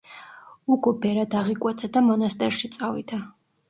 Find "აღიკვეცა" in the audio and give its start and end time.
1.43-1.93